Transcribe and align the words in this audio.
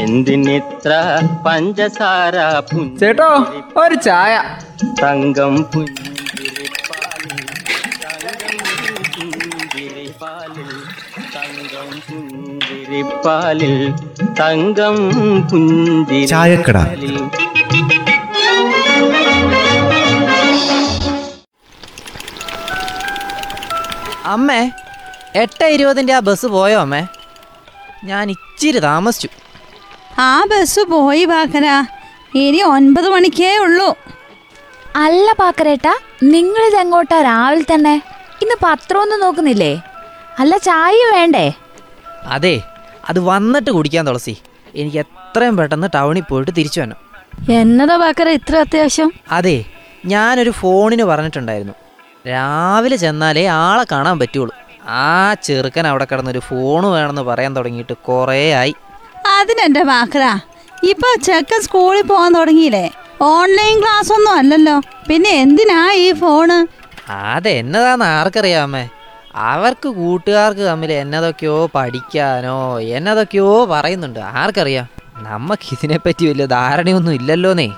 എന്തിനിത്ര 0.00 0.92
പഞ്ചസാര 1.46 2.36
ചേട്ടോ 3.00 3.30
ഒരു 3.76 3.94
ചായ. 3.94 4.42
തങ്കം 5.02 5.56
പുഞ്ചിരിപ്പാലിൽ 5.62 6.10
തങ്കം 11.34 11.90
പുഞ്ചിരിപ്പാലിൽ 12.08 13.74
തങ്കം 14.40 14.96
തങ്കം 15.50 16.26
ചായക്കട. 16.26 16.78
അമ്മേ 24.24 24.70
എട്ട് 25.36 25.64
ഇരുപതിന്റെ 25.64 26.12
ആ 26.12 26.18
ബസ് 26.18 26.46
പോയോ 26.46 26.80
അമ്മേ? 26.80 27.06
ഞാൻ 28.04 28.30
ഇച്ചിരി 28.30 28.78
താമസിച്ചു. 28.78 29.28
ആ 30.18 30.44
ബസ് 30.50 30.80
പോയി 30.80 31.24
പാക്കര. 31.24 31.66
ഇനി 32.34 32.60
ഒൻപത് 32.62 33.08
മണിക്കേ 33.08 33.56
ഉള്ളൂ. 33.56 33.96
അല്ല 34.96 35.32
പാക്കരേട്ടാ 35.38 35.94
നിങ്ങളിത് 36.22 36.76
എങ്ങോട്ടാ 36.76 37.22
രാവിലെ 37.22 37.74
തന്നെ? 37.74 37.94
ഇന്ന് 38.42 38.56
പത്രമൊന്നും 38.64 39.20
നോക്കുന്നില്ലേ? 39.20 39.72
അല്ല 40.38 40.56
ചായ 40.58 40.94
വേണ്ടേ? 41.14 41.52
അതെ 42.26 42.62
അത് 43.08 43.20
വന്നിട്ട് 43.20 43.70
കുടിക്കാൻ 43.70 44.06
തുളസി. 44.06 44.34
എനിക്ക് 44.74 44.98
എത്രയും 44.98 45.56
പെട്ടെന്ന് 45.56 45.88
ടൗണിൽ 45.94 46.22
പോയിട്ട് 46.22 46.52
തിരിച്ചു 46.58 46.80
വന്നു 46.80 46.96
എന്നതാ 47.50 47.96
പാക്കര 47.96 48.28
ഇത്ര 48.28 48.56
അത്യാവശ്യം? 48.56 49.10
അതെ 49.30 49.64
ഞാനൊരു 50.06 50.50
ഫോണിന് 50.50 51.02
പറഞ്ഞിട്ടുണ്ടായിരുന്നു. 51.02 51.74
രാവിലെ 52.28 52.96
ചെന്നാലേ 52.96 53.46
ആളെ 53.46 53.84
കാണാൻ 53.92 54.18
പറ്റുള്ളൂ. 54.18 54.54
ആ 54.88 55.34
ചെറുക്കൻ 55.34 55.86
അവിടെ 55.86 56.06
കിടന്നൊരു 56.10 56.38
ഫോൺ 56.38 56.84
വേണമെന്ന് 56.92 57.22
പറയാൻ 57.22 57.56
തുടങ്ങിയിട്ട് 57.56 57.92
കുറേ 57.92 58.52
ആയി 58.52 58.74
അതിനെന്റെ 59.42 59.82
പാക്കര 59.82 60.24
ഇപ്പൊ 60.90 61.08
ചെക്കൻ 61.22 61.60
സ്കൂളിൽ 61.62 62.02
പോകാൻ 62.02 62.32
തുടങ്ങിയില്ലേ? 62.34 62.90
ഓൺലൈൻ 63.22 63.80
ക്ലാസ് 63.80 64.12
ഒന്നും 64.12 64.34
അല്ലല്ലോ. 64.34 64.80
പിന്നെ 65.08 65.30
എന്തിനാ 65.30 65.92
ഈ 65.92 66.12
ഫോണ്? 66.12 66.66
അതെന്നതാന്ന് 67.12 68.04
ആർക്കറിയാമേ? 68.04 68.88
അവർക്ക് 69.34 69.88
കൂട്ടുകാർക്ക് 69.88 70.60
തമ്മിൽ 70.60 70.92
എന്നതൊക്കെയോ 70.92 71.70
പഠിക്കാനോ 71.74 72.80
എന്നതൊക്കെയോ 72.80 73.64
പറയുന്നുണ്ട്. 73.64 74.18
ആർക്കറിയാം? 74.18 74.86
നമുക്ക് 75.16 75.68
ഇതിനെപ്പറ്റി 75.72 76.26
വലിയ 76.26 76.46
ധാരണയൊന്നും 76.46 77.14
ഇല്ലല്ലോന്നേ. 77.14 77.68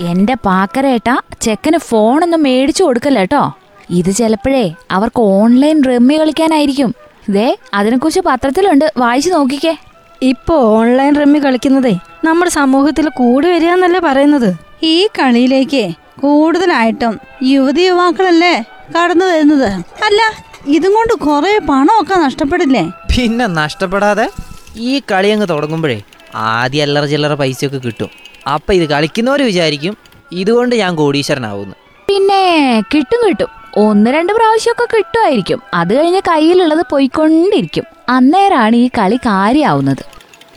എന്റെ 0.00 0.34
പാക്കരേട്ടാ 0.34 1.16
ചെക്കന് 1.40 1.78
ഫോണൊന്നും 1.78 2.42
മേടിച്ചു 2.42 2.84
കൊടുക്കല്ല 2.84 3.18
കേട്ടോ. 3.18 3.42
ഇത് 3.90 4.10
ചിലപ്പോഴേ 4.10 4.74
അവർക്ക് 4.90 5.20
ഓൺലൈൻ 5.20 5.84
റമ്മി 5.84 6.14
കളിക്കാനായിരിക്കും. 6.14 6.94
ഇതേ 7.28 7.56
അതിനെക്കുറിച്ച് 7.74 8.20
പത്രത്തിലുണ്ട്. 8.20 8.92
വായിച്ചു 8.96 9.30
നോക്കിക്കേ. 9.30 9.76
ഇപ്പോ 10.22 10.54
ഓൺലൈൻ 10.78 11.14
റമ്മി 11.14 11.38
കളിക്കുന്നതേ 11.38 11.92
നമ്മുടെ 12.24 12.50
സമൂഹത്തിൽ 12.50 13.08
കൂടി 13.08 13.48
വരിക 13.48 13.68
എന്നല്ലേ 13.68 14.00
പറയുന്നത്. 14.00 14.54
ഈ 14.82 15.06
കളിയിലേക്ക് 15.06 15.94
കൂടുതലായിട്ടും 16.20 17.20
യുവതി 17.42 17.82
യുവാക്കളല്ലേ 17.82 18.64
കടന്നു 18.96 19.24
വരുന്നത്. 19.24 19.70
അല്ല 20.04 20.22
ഇതും 20.66 20.92
കൊണ്ട് 20.92 21.12
കുറെ 21.12 21.58
പണമൊക്കെ 21.58 22.14
നഷ്ടപ്പെടില്ലേ? 22.14 22.90
പിന്നെ 23.16 23.46
നഷ്ടപ്പെടാതെ 23.46 24.28
ഈ 24.76 25.02
കളി 25.12 25.28
അങ്ങ് 25.28 25.48
തുടങ്ങുമ്പോഴേ 25.48 26.02
ആദ്യം 26.34 26.82
അല്ലറ 26.82 27.04
ചില്ലറ 27.04 27.34
പൈസയൊക്കെ 27.34 27.78
കിട്ടും. 27.78 28.10
അപ്പം 28.54 28.74
ഇത് 28.74 28.84
കളിക്കുന്നവർ 28.84 29.42
വിചാരിക്കും 29.42 29.96
ഇതുകൊണ്ട് 30.32 30.76
ഞാൻ 30.76 30.94
കോടീശ്വരനാവുന്നു. 30.94 31.74
പിന്നെ 32.08 32.80
കിട്ടും 32.94 33.28
കിട്ടും. 33.28 33.63
ഒന്ന് 33.76 34.10
രണ്ട് 34.10 34.32
പ്രാവശ്യമൊക്കെ 34.32 34.96
കിട്ടുമായിരിക്കും. 34.96 35.62
അത് 35.74 35.94
കഴിഞ്ഞ് 35.98 36.20
കയ്യിലുള്ളത് 36.28 36.86
പോയിക്കൊണ്ടിരിക്കും. 36.90 37.84
അന്നേരാണ് 38.08 38.76
ഈ 38.76 38.88
കളി 38.88 39.16
കാര്യാവുന്നത്. 39.16 40.04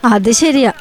അത് 0.06 0.32
ശരിയാ. 0.32 0.72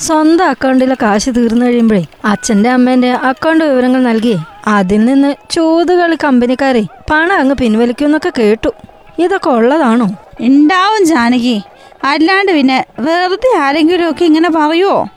സ്വന്തം 0.00 0.48
അക്കൗണ്ടിലെ 0.48 0.96
കാശ് 1.02 1.30
തീർന്നു 1.36 1.66
കഴിയുമ്പോഴേ 1.66 2.04
അച്ഛന്റെ 2.24 2.70
അമ്മേന്റെ 2.70 3.10
അക്കൗണ്ട് 3.10 3.64
വിവരങ്ങൾ 3.64 4.02
നൽകി 4.02 4.36
അതിൽ 4.66 5.04
നിന്ന് 5.04 5.34
ചൂതുകളി 5.50 6.18
കമ്പനിക്കാരെ 6.24 6.82
പണം 7.10 7.32
അങ്ങ് 7.32 7.54
പിൻവലിക്കുമെന്നൊക്കെ 7.54 8.32
കേട്ടു. 8.38 8.70
ഇതൊക്കെ 9.18 9.50
ഉള്ളതാണോ? 9.50 10.08
ഉണ്ടാവും 10.40 11.06
ജാനകി. 11.06 11.62
അല്ലാണ്ട് 12.04 12.52
പിന്നെ 12.52 12.86
വെറുതെ 12.98 13.58
ആരെങ്കിലും 13.58 14.10
ഒക്കെ 14.10 14.24
ഇങ്ങനെ 14.24 14.50
പറയുമോ 14.50 15.08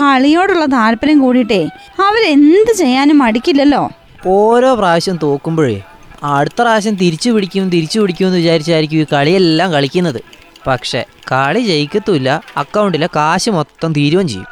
കളിയോടുള്ള 0.00 0.64
താല്പര്യം 0.64 1.18
കൂടിയിട്ടേ 1.18 1.68
അവരെന്ത് 2.00 2.72
ചെയ്യാനും 2.72 3.18
മടിക്കില്ലല്ലോ. 3.18 3.90
ഓരോ 4.26 4.74
പ്രാവശ്യം 4.74 5.18
തോക്കുമ്പോഴേ 5.22 5.82
അടുത്ത 6.22 6.62
പ്രാവശ്യം 6.62 6.94
തിരിച്ചു 6.94 7.30
പിടിക്കും 7.30 7.70
തിരിച്ചു 7.70 8.00
പിടിക്കുമെന്ന് 8.00 8.38
വിചാരിച്ചായിരിക്കും 8.38 8.98
ഈ 8.98 9.06
കളിയെല്ലാം 9.12 9.72
കളിക്കുന്നത്. 9.72 10.20
പക്ഷേ 10.66 11.04
കളി 11.32 11.60
ജയിക്കത്തുമില്ല. 11.60 12.42
അക്കൗണ്ടിലെ 12.56 13.08
കാശ് 13.16 13.50
മൊത്തം 13.50 13.92
തീരുകയും 13.92 14.28
ചെയ്യും. 14.28 14.46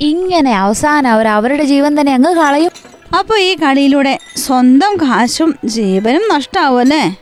ഇങ്ങനെ 0.00 0.52
അവസാനം 0.56 1.10
അവർ 1.10 1.28
അവരുടെ 1.28 1.64
ജീവൻ 1.64 2.00
തന്നെ 2.00 2.14
അങ്ങ് 2.14 2.32
കളയും. 2.36 2.70
അപ്പോൾ 3.18 3.38
ഈ 3.38 3.54
കളിയിലൂടെ 3.54 4.18
സ്വന്തം 4.36 4.96
കാശും 4.96 5.54
ജീവനും 5.64 6.22
നഷ്ടാവല്ലേ 6.34 7.16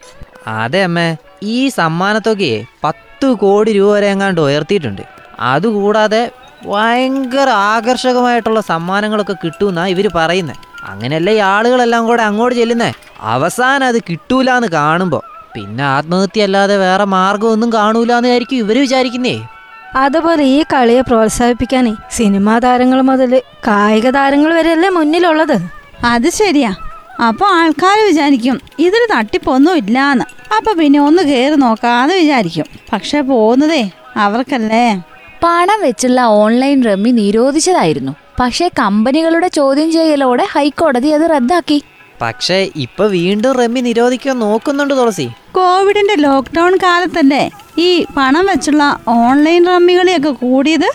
അതെ 0.46 0.82
അമ്മേ. 0.82 1.16
ഈ 1.42 1.68
സമ്മാനത്തൊക്കെ 1.68 2.64
പത്ത് 2.84 3.26
കോടി 3.32 3.72
രൂപ 3.72 3.92
വരെ 3.94 4.06
എങ്ങാണ്ട് 4.06 4.40
ഉയർത്തിയിട്ടുണ്ട്. 4.40 5.02
അതുകൂടാതെ 5.40 6.30
ഭയങ്കര 6.66 7.48
ആകർഷകമായിട്ടുള്ള 7.50 8.60
സമ്മാനങ്ങളൊക്കെ 8.60 9.36
കിട്ടുമെന്നാണ് 9.44 9.88
ഇവർ 9.88 10.08
പറയുന്നത് 10.16 10.56
അങ്ങനെയല്ലേ 10.84 11.32
ഈ 11.32 11.38
ആളുകളെല്ലാം 11.38 12.06
കൂടെ 12.06 12.22
അങ്ങോട്ട് 12.22 12.56
ചെല്ലുന്നേ? 12.56 12.92
അവസാനം 13.24 13.86
അത് 13.86 13.98
കിട്ടൂലാന്ന് 13.98 14.68
കാണുമ്പോൾ 14.68 15.22
പിന്നെ 15.54 15.84
ആത്മഹത്യ 15.84 16.42
അല്ലാതെ 16.42 16.76
വേറെ 16.76 17.04
മാർഗമൊന്നും 17.04 17.72
കാണൂലെന്ന് 17.72 18.28
ആയിരിക്കും 18.28 18.56
ഇവർ 18.56 18.78
വിചാരിക്കുന്നേ. 18.78 19.40
അതുപോലെ 19.94 20.44
ഈ 20.44 20.64
കളിയെ 20.72 21.00
പ്രോത്സാഹിപ്പിക്കാനേ 21.00 21.94
സിനിമാ 22.10 22.58
താരങ്ങൾ 22.58 23.00
മുതൽ 23.00 23.42
കായിക 23.66 24.10
താരങ്ങൾ 24.10 24.54
വരെയല്ലേ 24.54 24.88
മുന്നിലുള്ളത്? 24.88 25.56
അത് 26.04 26.30
ശരിയാ. 26.30 26.74
അപ്പോൾ 27.28 27.48
ആൾക്കാർ 27.54 28.06
വിചാരിക്കും 28.06 28.60
ഇതിൽ 28.78 29.16
തട്ടിപ്പൊന്നും 29.18 29.76
ഇല്ലാന്ന്. 29.76 30.24
അപ്പൊ 30.56 30.72
പിന്നെ 30.72 31.00
ഒന്ന് 31.00 31.22
കയറി 31.22 31.54
നോക്കാന്ന് 31.54 32.14
വിചാരിക്കും. 32.14 32.64
പക്ഷെ 32.92 33.20
പോകുന്നതേ 33.20 33.90
അവർക്കല്ലേ. 34.16 35.02
പണം 35.44 35.80
വെച്ചുള്ള 35.80 36.20
ഓൺലൈൻ 36.20 36.84
റമ്മി 36.84 37.10
നിരോധിച്ചതായിരുന്നു. 37.10 38.12
പക്ഷേ 38.40 38.70
കമ്പനികളുടെ 38.78 39.48
ചോദ്യം 39.48 39.92
ചെയ്യലോടെ 39.92 40.46
ഹൈക്കോടതി 40.52 41.08
അത് 41.08 41.30
റദ്ദാക്കി. 41.30 41.82
പക്ഷേ 42.22 42.70
ഇപ്പൊ 42.76 43.06
വീണ്ടും 43.06 43.52
റമ്മി 43.52 43.80
നിരോധിക്കാൻ 43.80 44.38
നോക്കുന്നുണ്ട് 44.38 44.94
തുളസി. 44.94 45.28
കോവിഡിന്റെ 45.52 46.14
ലോക്ക്ഡൗൺ 46.14 46.76
കാലത്തല്ലേ 46.76 47.50
ഈ 47.78 48.04
പണം 48.16 48.46
വെച്ചുള്ള 48.46 49.00
ഓൺലൈൻ 49.08 49.66
റമ്മികളിയൊക്കെ 49.66 50.30
കൂടിയത്? 50.30 50.88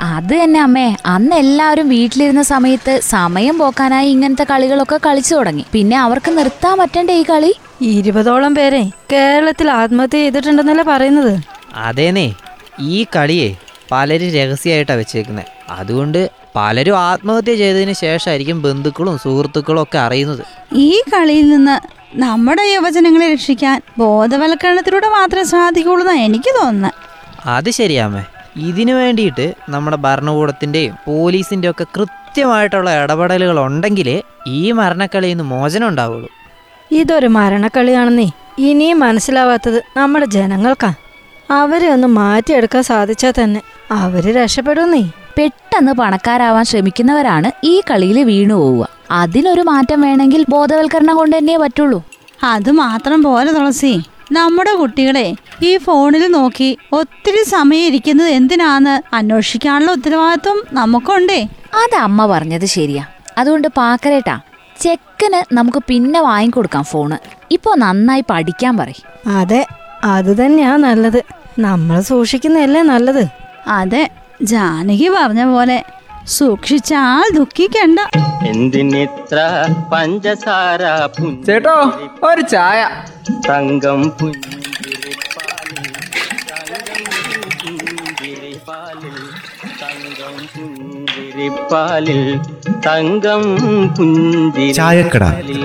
അത് 0.00 0.42
തന്നെ 0.42 0.60
അമ്മേ. 0.60 0.96
അന്ന് 1.06 1.36
എല്ലാവരും 1.36 1.88
വീട്ടിലിരുന്ന 1.88 2.42
സമയത്ത് 2.42 3.00
സമയം 3.00 3.58
പോക്കാനായി 3.58 4.08
ഇങ്ങനത്തെ 4.08 4.44
കളികളൊക്കെ 4.44 5.00
കളിച്ചു 5.06 5.34
തുടങ്ങി. 5.34 5.64
പിന്നെ 5.72 5.98
അവർക്ക് 5.98 6.30
നിർത്താൻ 6.30 6.78
പറ്റണ്ടേ 6.78 7.12
ഈ 7.12 7.22
കളി? 7.22 7.52
ഇരുപതോളം 7.80 8.54
പേരെ 8.54 8.90
കേരളത്തിൽ 9.12 9.70
ആത്മഹത്യ 9.70 10.18
ചെയ്തിട്ടുണ്ടെന്നല്ലേ 10.18 10.84
പറയുന്നത്? 10.84 11.38
അതേനേ 11.74 12.32
ഈ 12.80 13.06
കളിയെ 13.16 13.56
പലരും 13.92 14.28
രഹസ്യമായിട്ടാണ് 14.28 14.98
വെച്ചേക്കുന്നത് 14.98 15.44
അതുകൊണ്ട് 15.70 16.30
പലരും 16.56 16.98
ആത്മഹത്യ 16.98 17.54
ചെയ്തതിന് 17.56 17.92
ശേഷമായിരിക്കും 17.92 18.62
ബന്ധുക്കളും 18.62 19.18
സുഹൃത്തുക്കളും 19.18 19.82
ഒക്കെ 19.82 19.98
അറിയുന്നത്. 19.98 20.42
ഈ 20.72 21.00
കളിയിൽ 21.12 21.48
നിന്ന് 21.48 21.76
നമ്മുടെ 22.18 22.62
യുവജനങ്ങളെ 22.62 23.32
രക്ഷിക്കാൻ 23.32 23.80
ബോധവൽക്കരണത്തിലൂടെ 23.98 25.08
മാത്രമേ 25.08 25.44
സാധിക്കുള്ളൂ 25.44 26.04
എന്നാണ് 26.04 26.18
എനിക്ക് 26.18 26.54
തോന്നുന്നത് 26.60 26.92
അത് 27.46 27.70
ശരിയാമേ 27.70 28.22
ഇതിനു 28.56 28.92
വേണ്ടിയിട്ട് 28.92 29.54
നമ്മുടെ 29.68 29.96
ഭരണകൂടത്തിന്റെയും 29.96 30.94
പോലീസിന്റെ 31.06 31.70
ഒക്കെ 31.70 31.86
കൃത്യമായിട്ടുള്ള 31.96 32.90
ഇടപെടലുകൾ 33.02 33.58
ഉണ്ടെങ്കിലേ 33.60 34.22
ഈ 34.46 34.72
മരണക്കളിയിൽ 34.72 35.36
നിന്ന് 35.36 35.44
മോചനം 35.44 35.88
ഉണ്ടാവുള്ളൂ. 35.88 36.28
ഇതൊരു 36.92 37.26
മരണക്കളിയാണെന്നേ 37.26 38.28
ഇനിയും 38.58 38.98
മനസ്സിലാവാത്തത് 38.98 39.82
നമ്മുടെ 39.96 40.26
ജനങ്ങൾക്കാ. 40.26 40.94
അവരെ 41.50 41.88
ഒന്ന് 41.88 42.08
മാറ്റിയെടുക്കാൻ 42.08 42.82
സാധിച്ചാൽ 42.82 43.32
തന്നെ 43.38 43.60
അവർ 43.92 44.24
രക്ഷപ്പെടുന്നേ 44.34 45.04
പെട്ടെന്ന് 45.38 45.92
പണക്കാരാവാൻ 45.92 46.64
ശ്രമിക്കുന്നവരാണ് 46.64 47.50
ഈ 47.64 47.82
കളിയിൽ 47.90 48.22
വീണു 48.22 48.54
പോവുക. 48.54 48.88
അതിനൊരു 49.10 49.60
മാറ്റം 49.60 50.00
വേണമെങ്കിൽ 50.00 50.44
ബോധവൽക്കരണം 50.48 51.16
കൊണ്ട് 51.16 51.38
തന്നെ 51.38 51.58
പറ്റുള്ളൂ. 51.58 52.02
അത് 52.42 52.70
മാത്രം 52.70 53.22
പോലെ 53.22 53.52
തുളസി 53.52 54.00
നമ്മുടെ 54.32 54.72
കുട്ടികളെ 54.72 55.34
ഈ 55.62 55.76
ഫോണിൽ 55.76 56.32
നോക്കി 56.32 56.78
ഒത്തിരി 56.92 57.42
സമയം 57.48 57.86
ഇരിക്കുന്നത് 57.86 58.28
എന്തിനാന്ന് 58.28 59.14
അന്വേഷിക്കാനുള്ള 59.14 59.92
ഉത്തരവാദിത്വം 59.92 60.62
നമുക്കുണ്ടേ. 60.72 61.48
അത് 61.74 61.96
അമ്മ 61.96 62.26
പറഞ്ഞത് 62.26 62.64
ശരിയാ. 62.64 63.04
അതുകൊണ്ട് 63.38 63.68
പാക്കരേട്ടാ 63.68 64.40
ചെക്കന് 64.80 65.54
നമുക്ക് 65.54 65.82
പിന്നെ 65.88 66.20
വാങ്ങിക്കൊടുക്കാം 66.20 66.82
ഫോണ്. 66.82 67.18
ഇപ്പോ 67.50 67.74
നന്നായി 67.74 68.24
പഠിക്കാൻ 68.30 68.76
പറയും. 68.76 69.30
അതെ 69.38 69.66
അത് 70.04 70.44
തന്നെയാ 70.44 70.76
നല്ലത്. 70.76 71.24
നമ്മൾ 71.58 72.00
സൂക്ഷിക്കുന്നതല്ലേ 72.00 72.82
നല്ലത്. 72.82 73.26
അതെ. 73.68 74.10
ജാനകി 74.42 75.08
പറഞ്ഞ 75.08 75.44
പോലെ 75.44 75.84
സൂക്ഷിച്ചാൽ 76.26 77.34
ദുഃഖിക്കണ്ട. 77.34 77.98
എന്തിനിത്ര 78.46 79.38
പഞ്ചസാര 79.92 80.82
ചേട്ടോ 81.46 81.92
ഒരു 82.22 82.40
ചായ. 82.40 82.90
തങ്കം 83.48 84.10
പുഞ്ചിരിപ്പാലിൽ 84.10 85.92
തങ്കം 86.50 87.14
പുഞ്ചിരിപ്പാലിൽ 87.24 89.18
തങ്കം 89.82 90.36
പുഞ്ചിരിപ്പാലിൽ 90.54 92.22
തങ്കം 92.86 93.42
പുഞ്ചിരിപ്പാലിൽ. 93.96 95.64